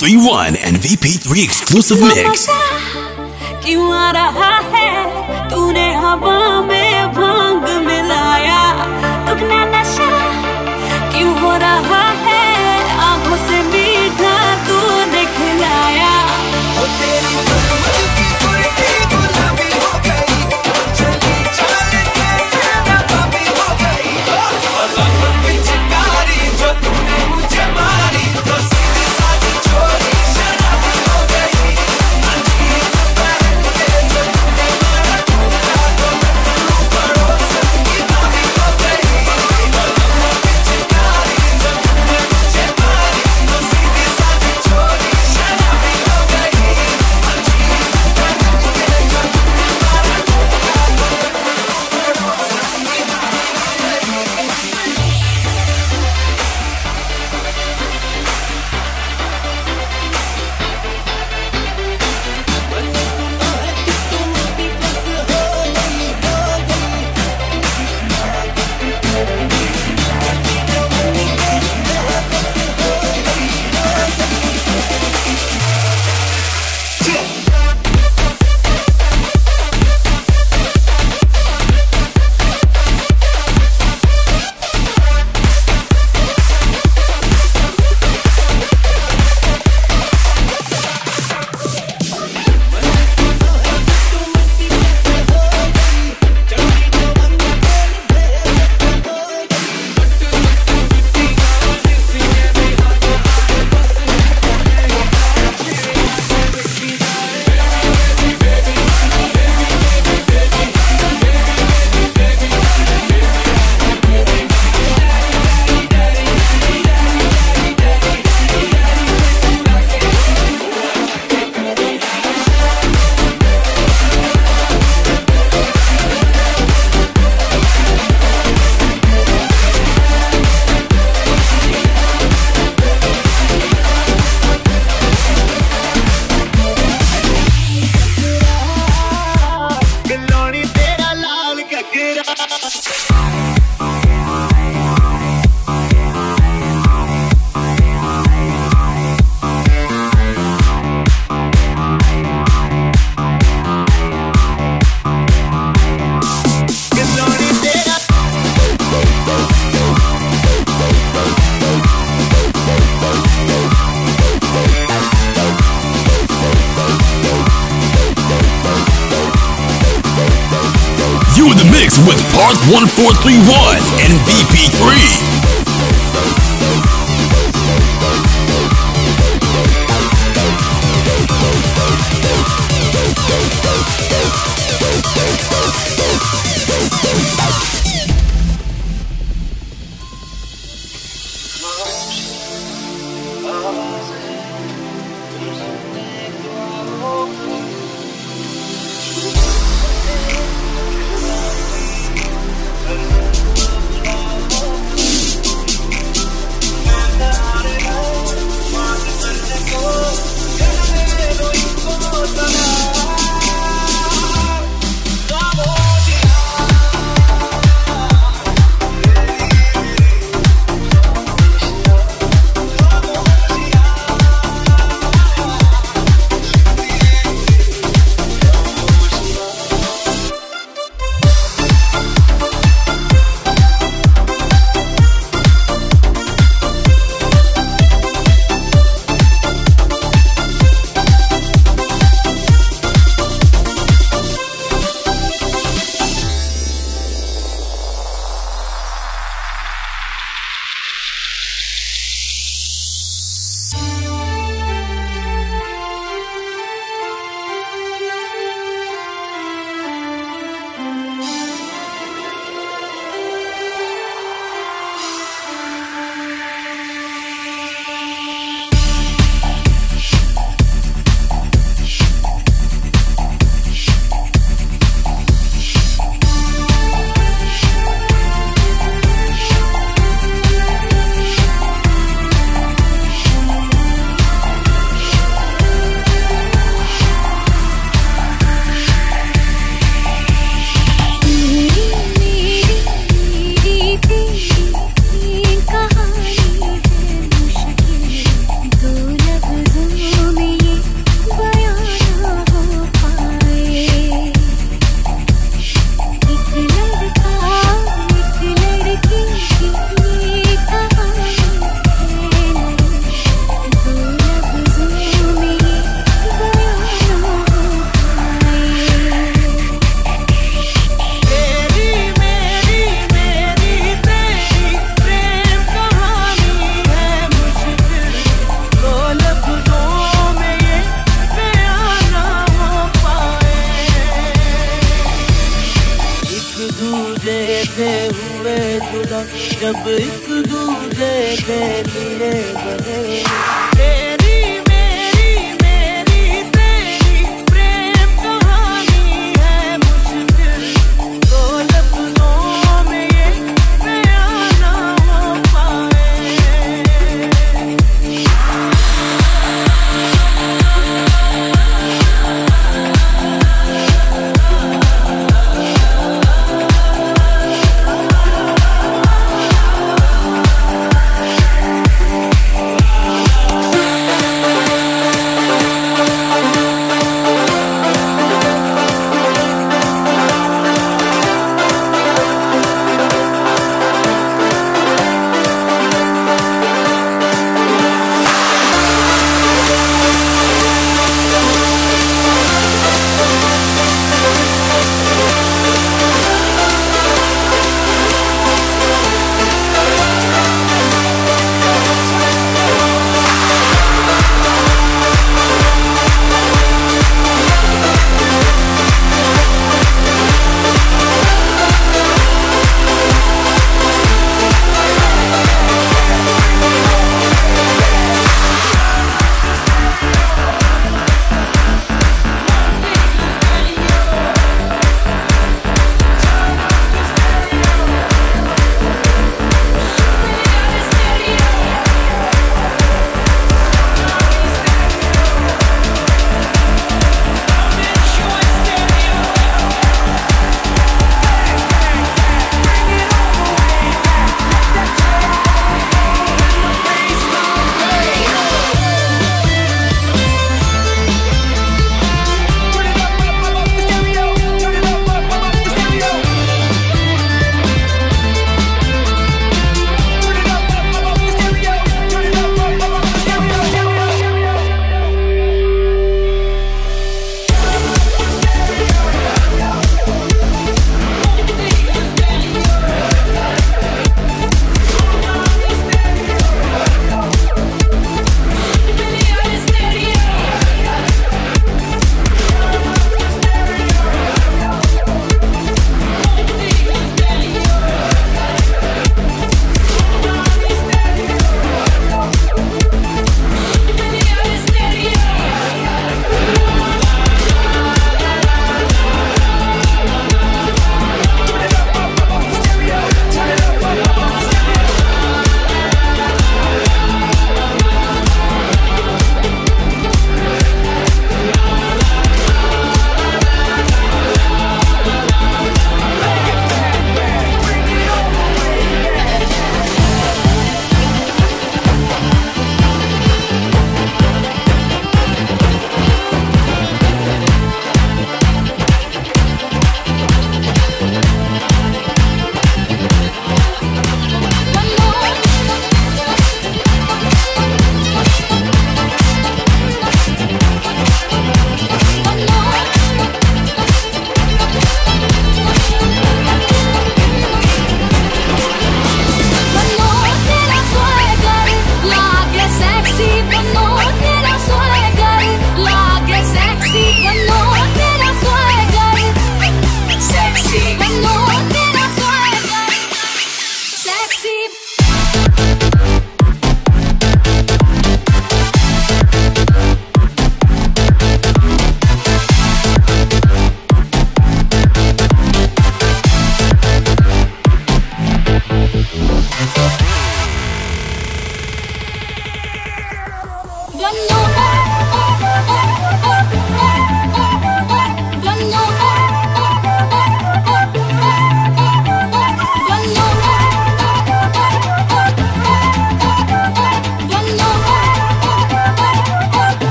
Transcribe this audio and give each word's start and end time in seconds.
1431 0.00 0.56
and 0.64 0.76
VP3 0.78 1.44
exclusive 1.44 2.00
mix. 2.00 2.48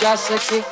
just 0.00 0.30
a 0.30 0.67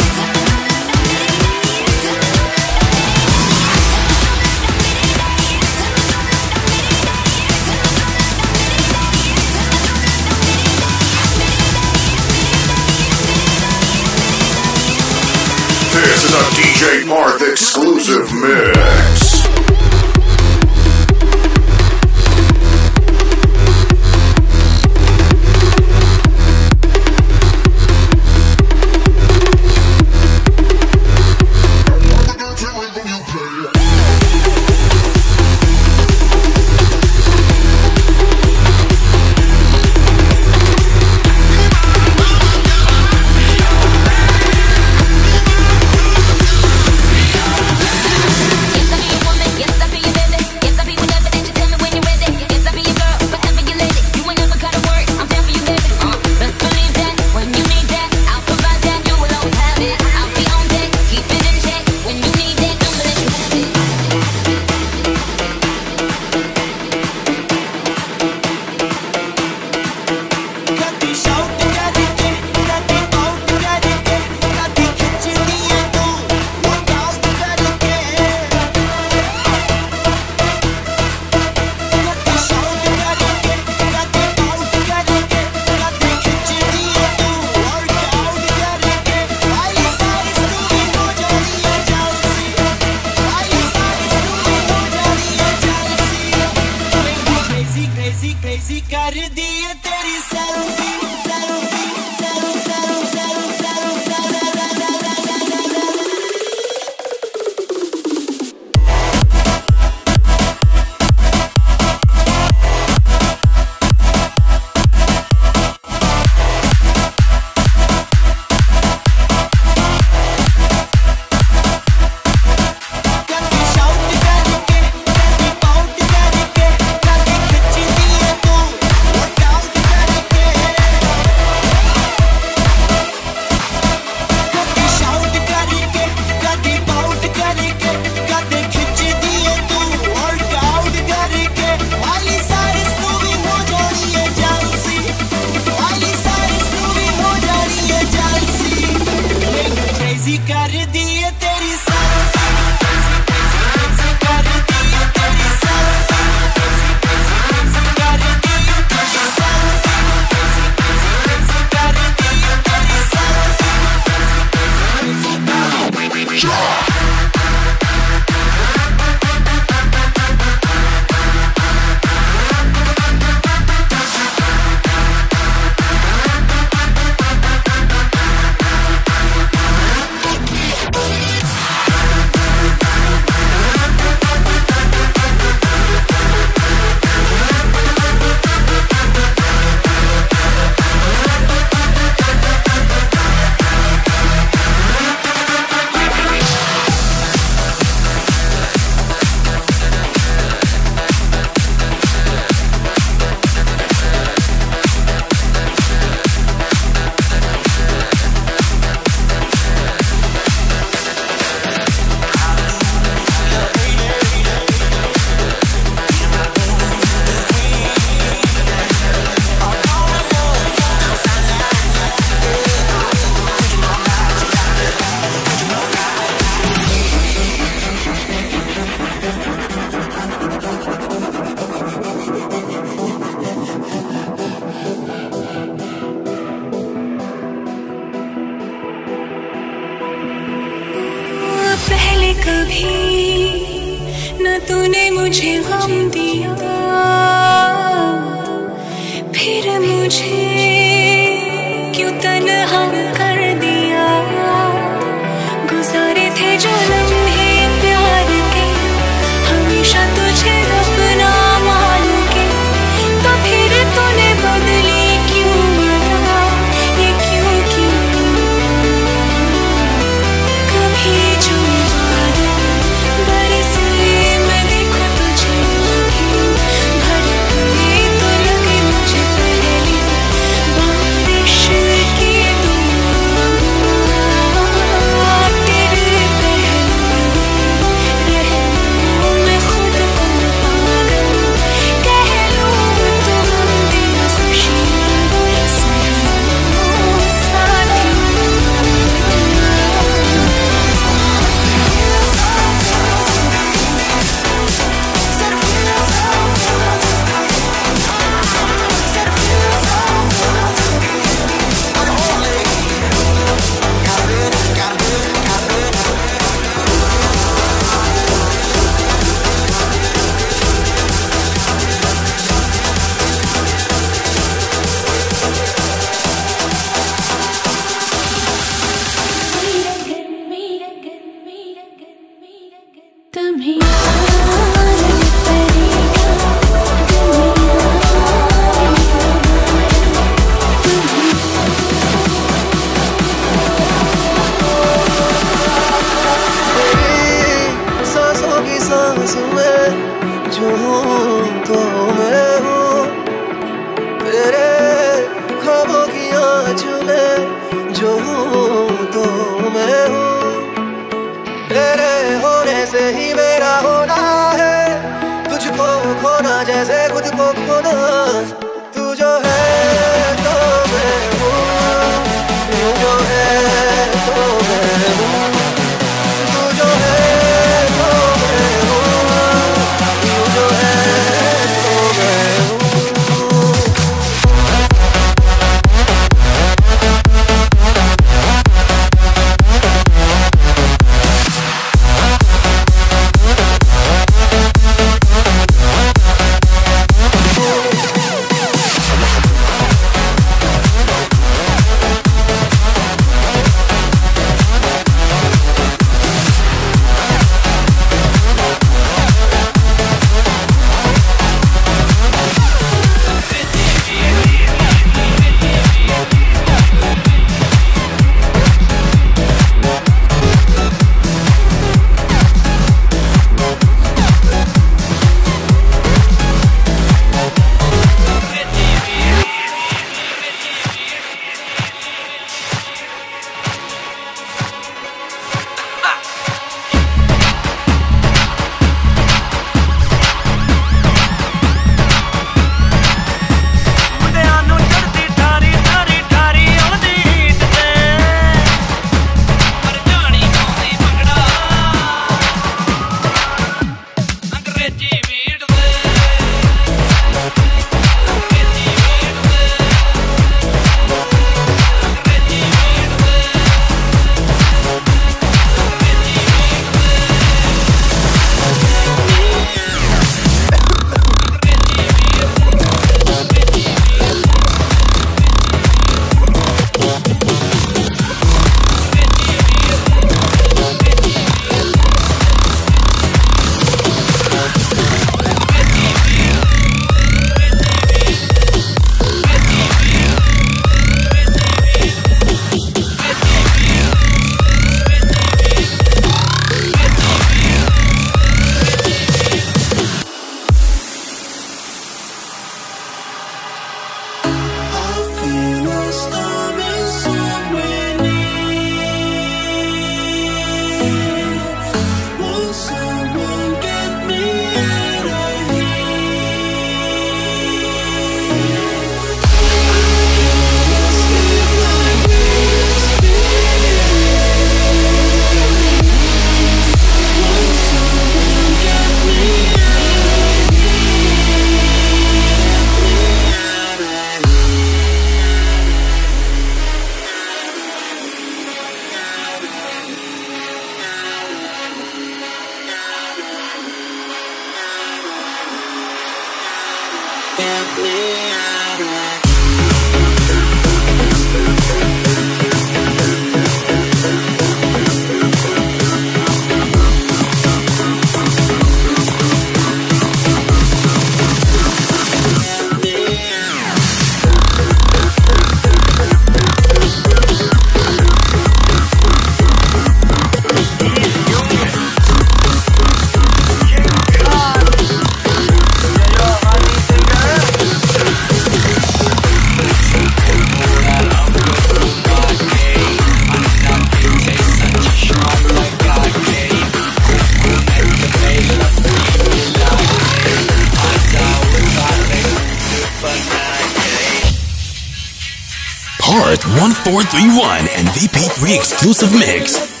431 597.03 597.87
and 597.97 598.07
VP3 598.09 598.75
exclusive 598.75 599.33
mix. 599.33 600.00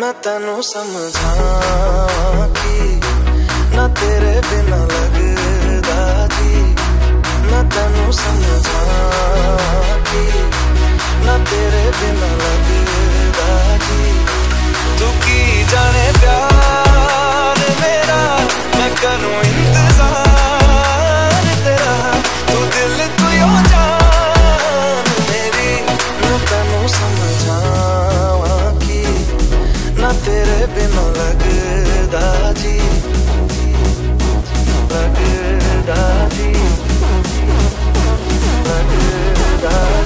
ਮੈਂ 0.00 0.12
ਤੈਨੂੰ 0.24 0.62
ਸਮਝਾਂ 0.62 2.48
ਕਿ 2.54 3.00
ਨਾ 3.76 3.84
ਤੇਰੇ 4.00 4.34
ਬਿਨਾ 4.50 4.76
ਲੱਗਦਾ 4.84 5.98
ਜੀ 6.36 6.52
ਮੈਂ 7.50 7.62
ਤੈਨੂੰ 7.74 8.10
ਸਮਝਾਂ 8.12 8.84
ਕਿ 10.10 10.24
ਨਾ 11.26 11.34
ਤੇਰੇ 11.50 11.84
ਬਿਨਾ 12.00 12.30
ਲੱਗਦਾ 12.36 13.78
ਜੀ 13.78 14.02
ਤੂੰ 14.98 15.12
ਕੀ 15.26 15.38
ਜਾਣੇ 15.72 16.06
ਪਿਆਰ 16.20 17.58
ਮੇਰਾ 17.80 18.22
ਮੈਂ 18.78 18.90
ਕਰੂੰ 19.02 19.38
ਇੰਤਜ਼ਾਰ 19.42 21.42
ਤੇਰਾ 21.64 21.96
ਤੂੰ 22.52 22.62
ਦਿਲ 22.70 22.96
ਤੂੰ 23.18 23.30
ਯੋ 23.34 23.48
ਜਾਨ 23.70 25.04
ਮੇਰੀ 25.30 25.72
ਮੈਂ 26.22 26.38
ਤੈਨੂੰ 26.50 26.84
ਸਮਝਾਵਾਂ 26.88 26.92
ਕਿ 26.92 27.95
ना 30.07 30.13
तेरे 30.23 30.59
बिना 30.73 31.03
लगदा 31.15 32.27
जी। 32.59 32.75
लगदा 34.91 36.03
जी। 36.35 36.51
लगदा 38.67 39.96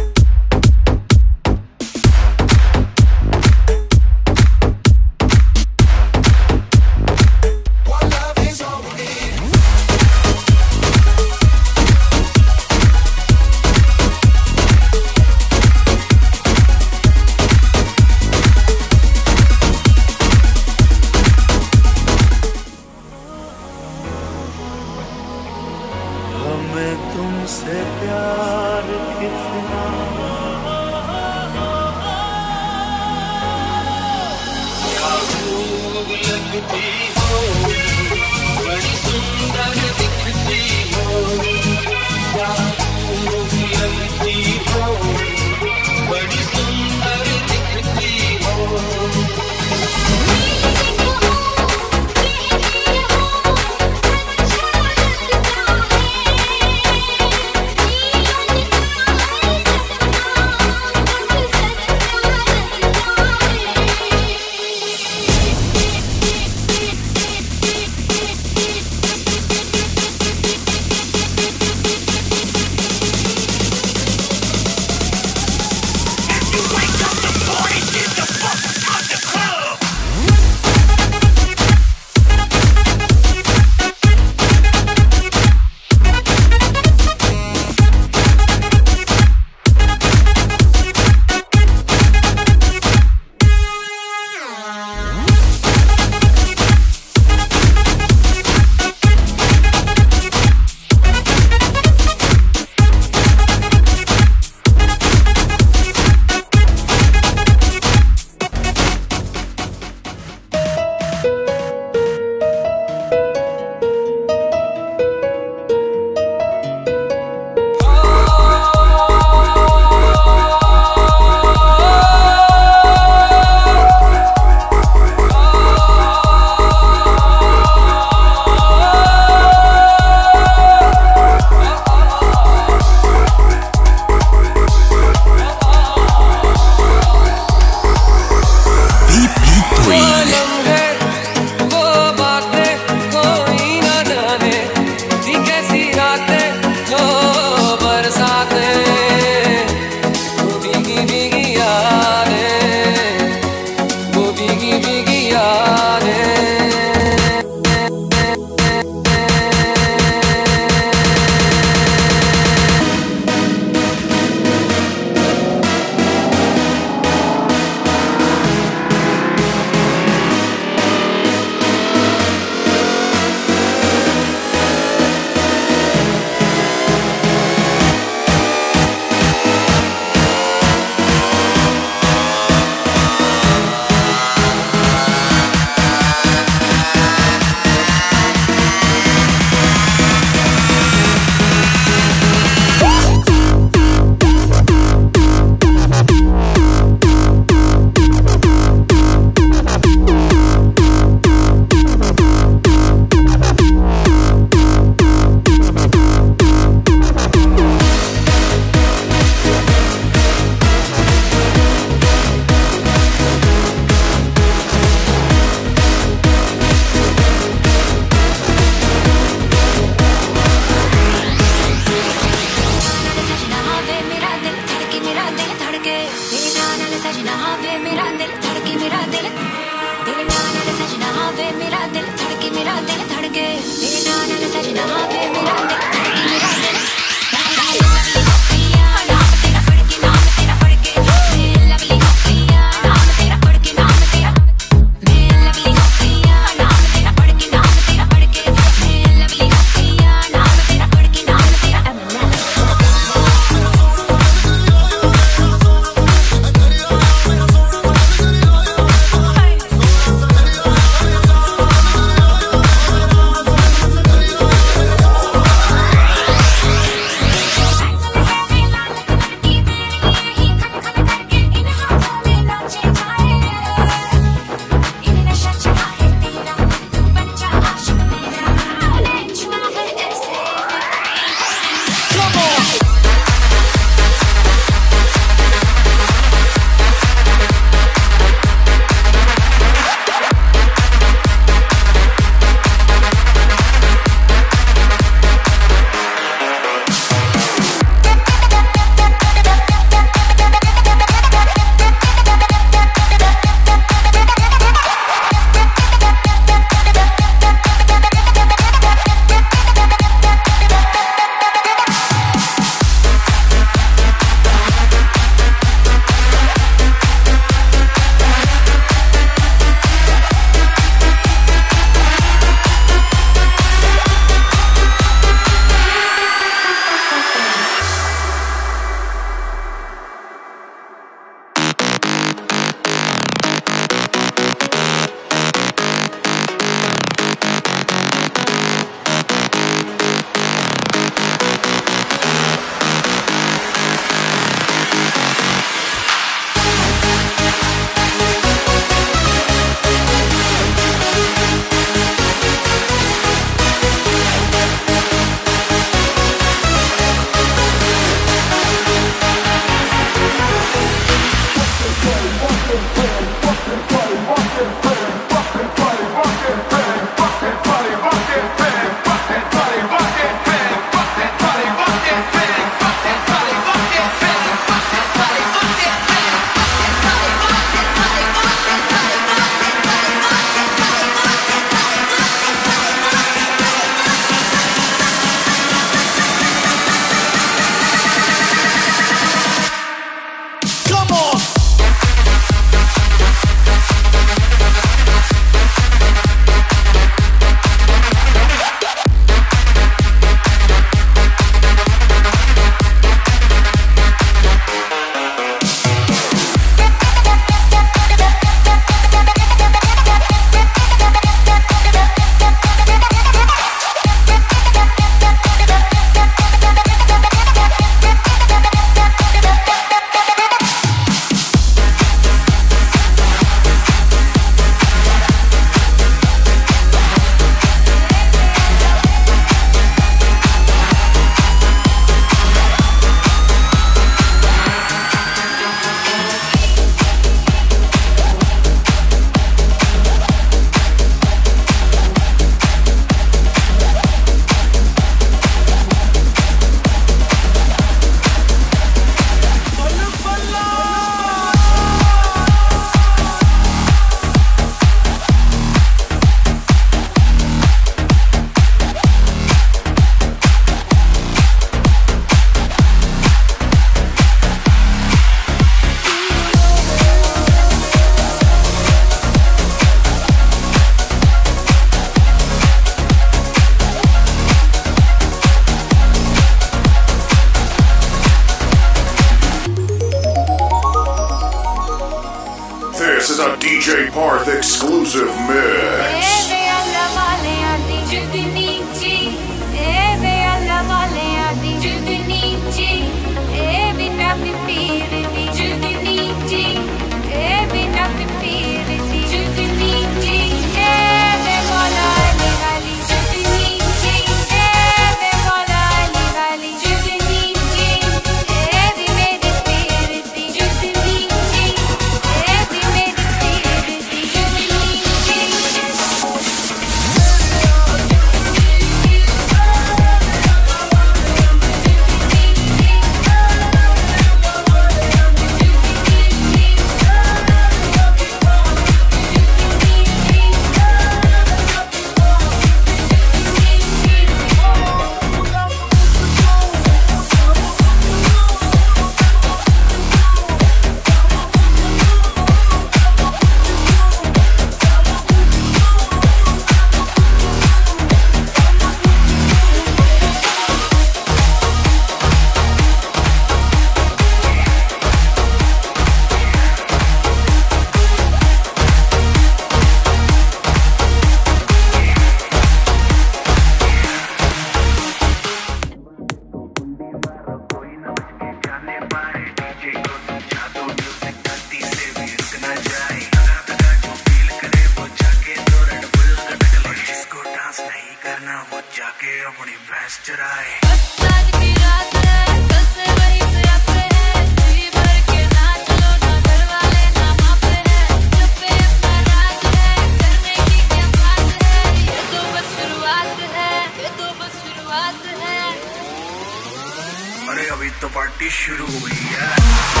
अभी 597.69 597.89
तो 598.01 598.07
पार्टी 598.07 598.49
शुरू 598.49 598.85
हुई 598.85 599.27
है। 599.31 600.00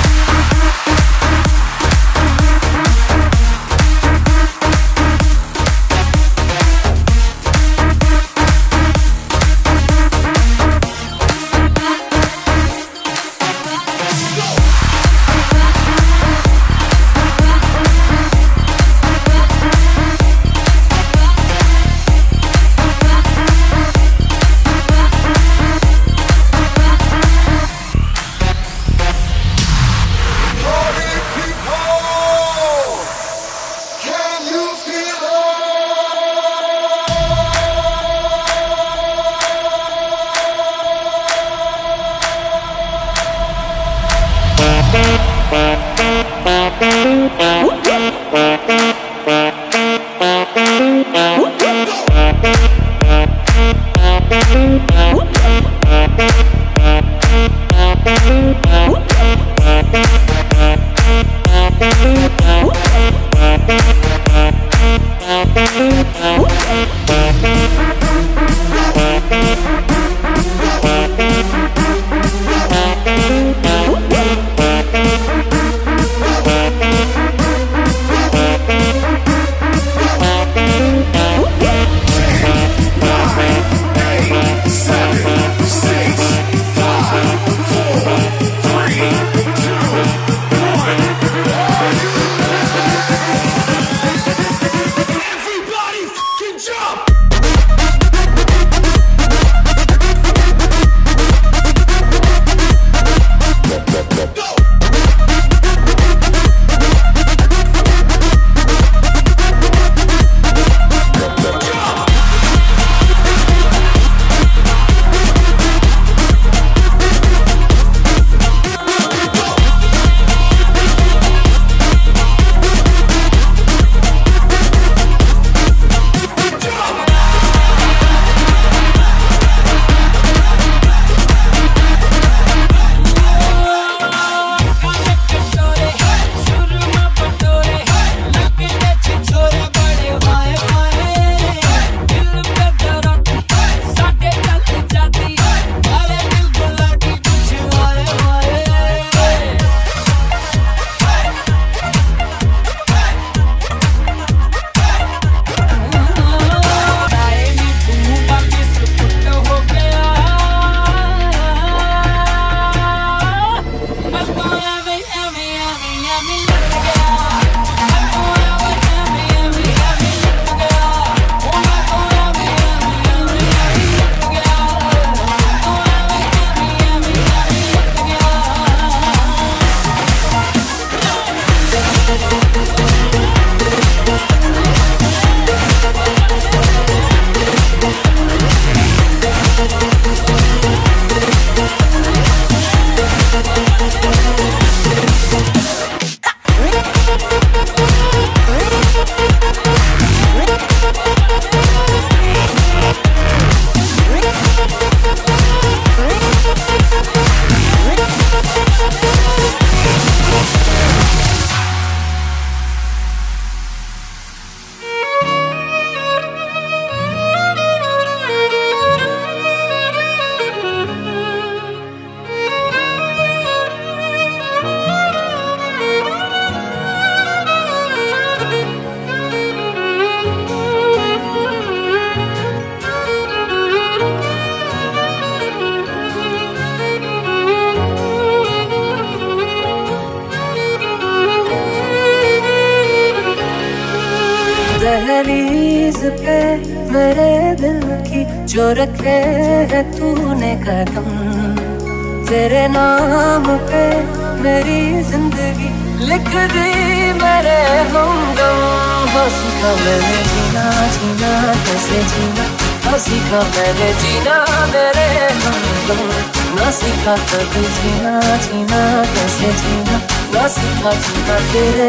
parts 270.81 271.09
of 271.09 271.27
my 271.27 271.39
feelings 271.51 271.80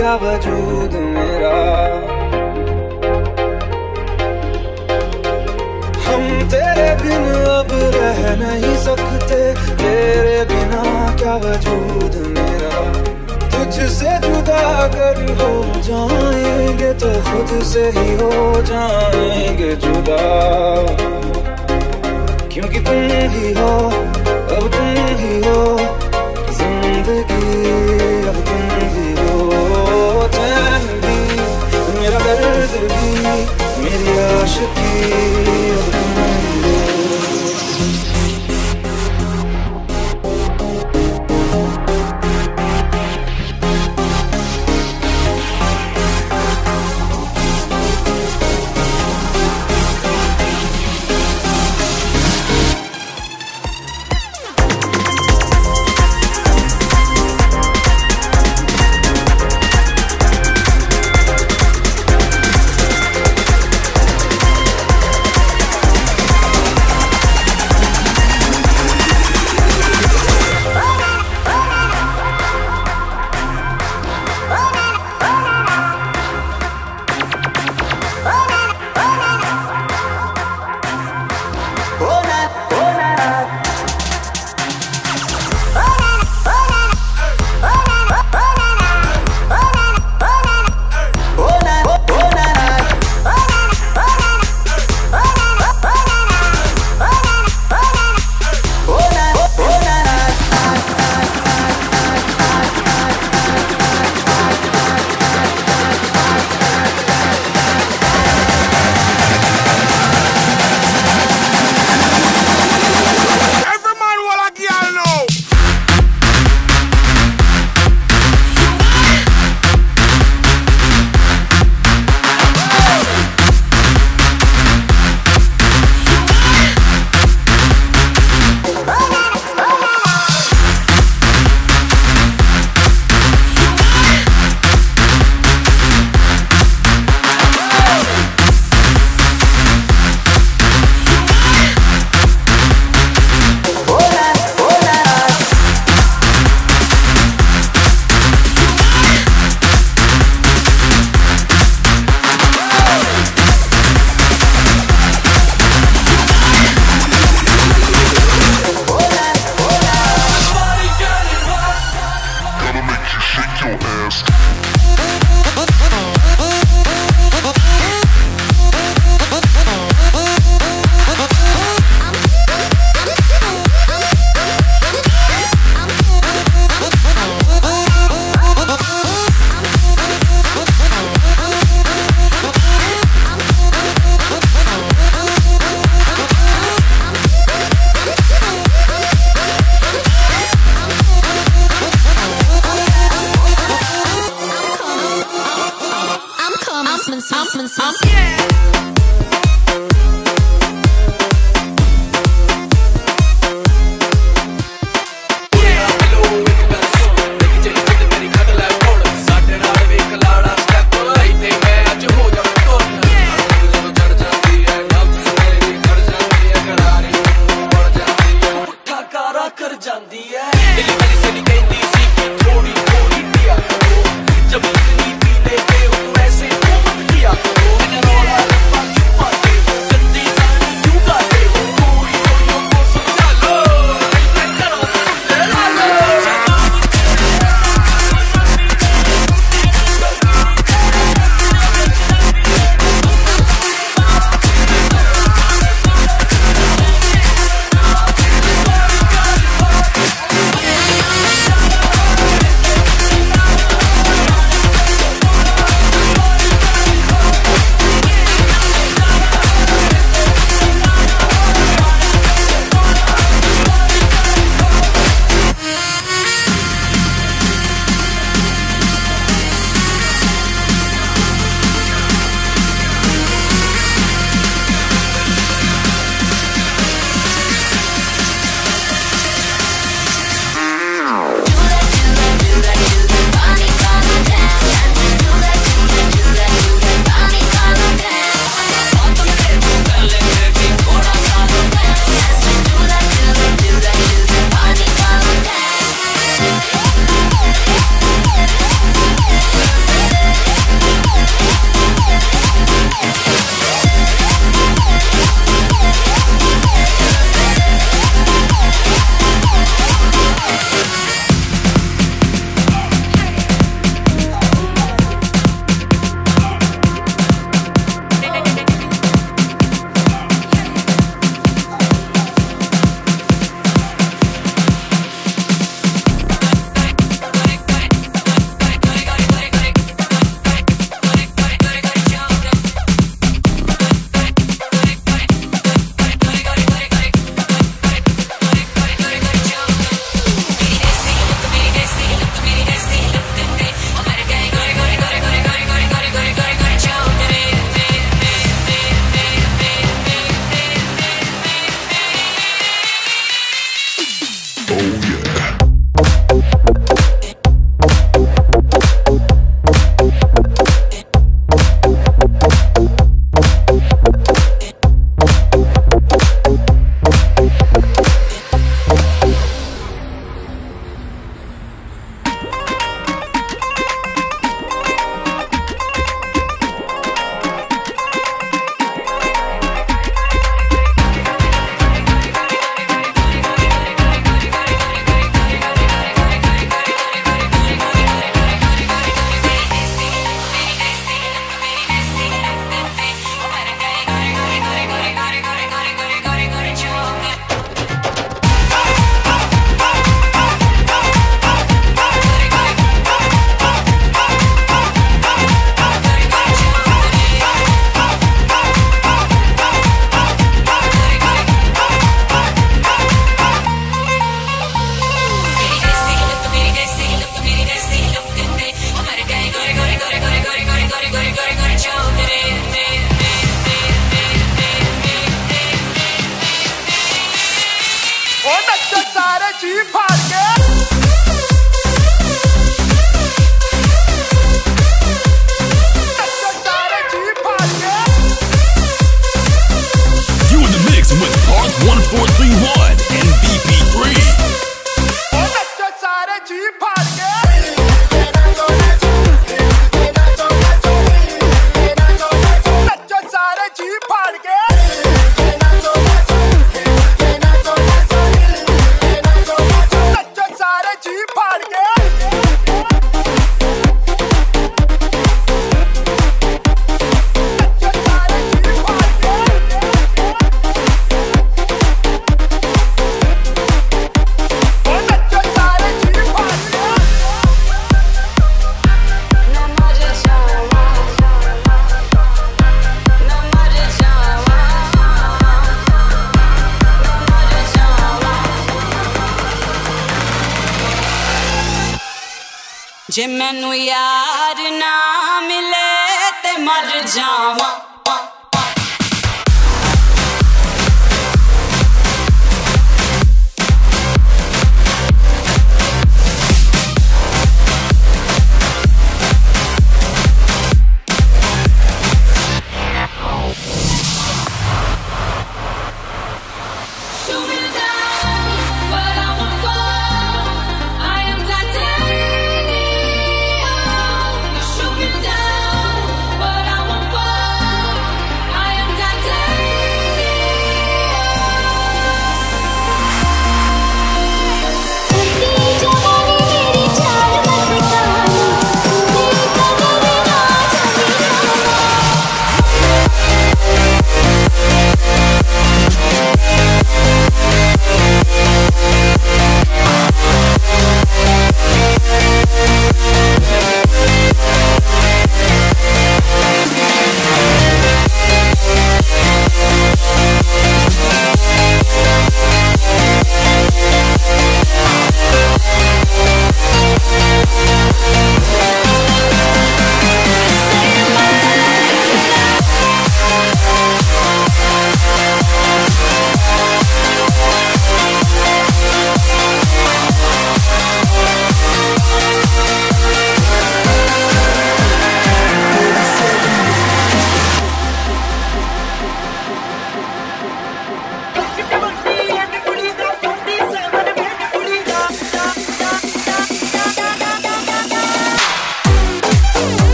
क्या 0.00 0.14
वजूद 0.14 0.92
मेरा। 1.14 1.56
हम 6.04 6.22
तेरे 6.48 6.86
बिन 7.02 7.26
अब 7.48 7.72
रह 7.94 8.20
नहीं 8.36 8.76
सकते, 8.76 9.40
तेरे 9.74 10.38
बिना 10.44 10.84
क्या 11.16 11.34
वजूद 11.34 12.16
मेरा? 12.28 12.80
तुझसे 13.48 14.16
जुदा 14.18 14.58
अगर 14.84 15.22
हो 15.42 15.52
जाएँगे 15.82 16.92
तो 16.94 17.12
खुद 17.20 17.62
से 17.64 17.84
ही 17.90 18.14
हो 18.14 18.62
जाएँगे 18.62 19.74
जुदा। 19.76 20.22
क्योंकि 22.48 22.80
तुम 22.80 23.04
ही 23.34 23.52
हो, 23.52 23.76
अब 24.56 24.70
तुम 24.70 25.06
ही 25.20 25.38
हो 25.40 25.60
ज़िंदगी। 26.52 27.89
मेरी 33.30 34.18
आशिकी। 34.18 35.89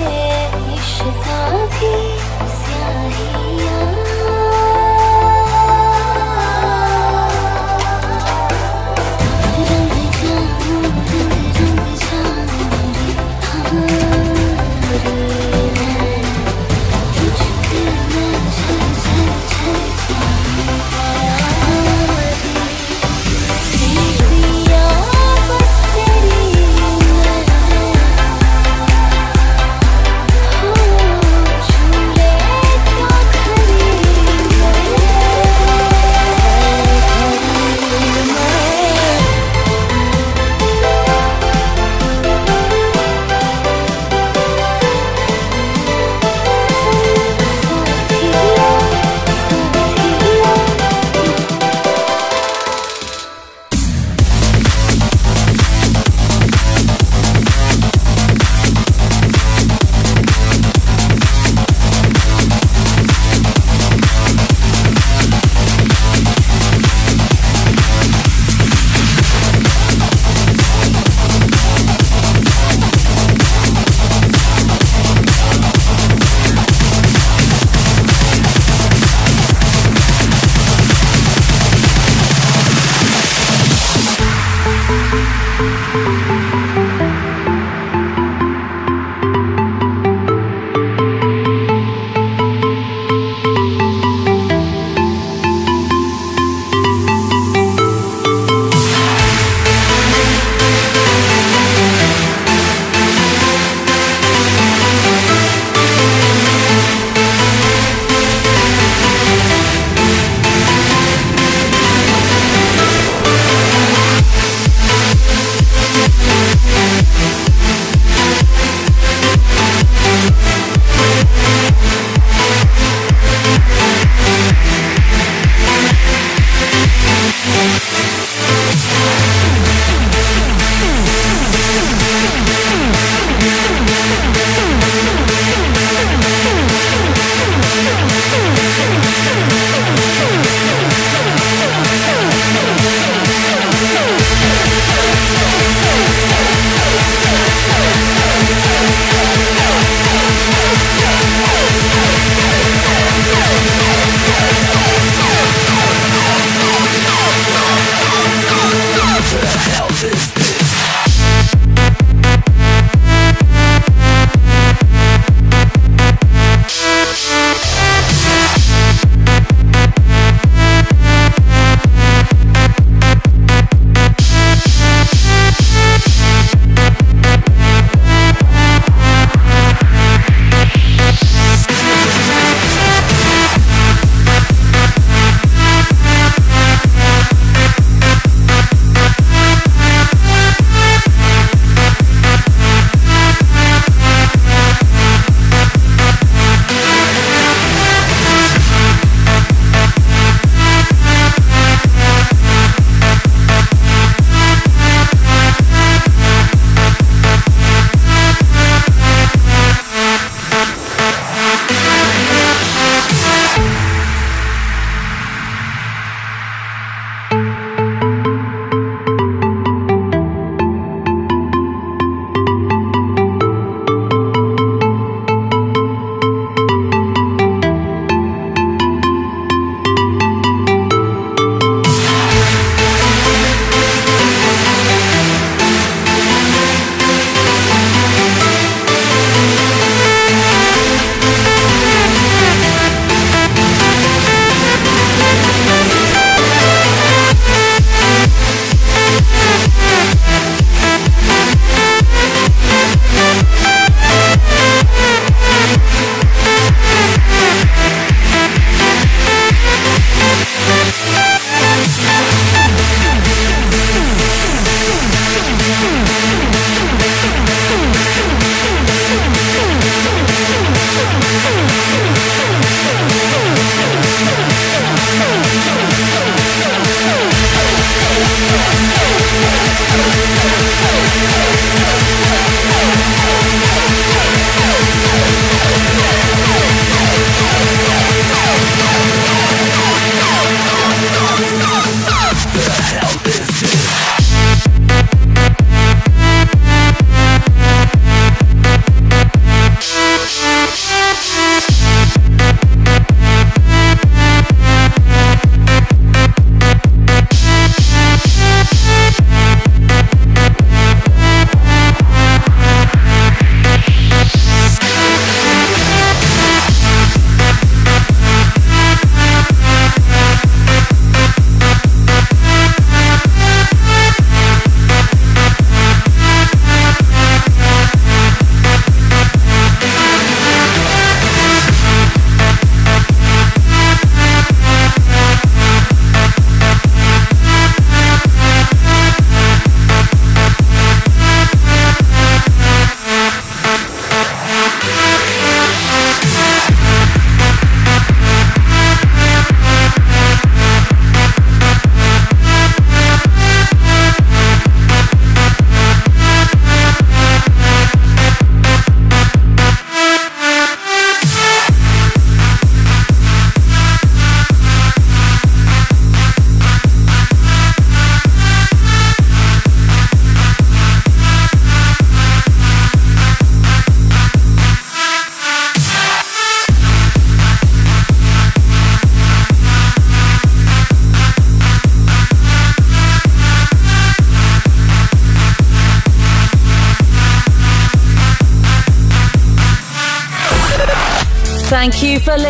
पे 0.00 0.18
इश्क़ 0.74 1.28
की 1.76 2.10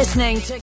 listening 0.00 0.40
to 0.40 0.58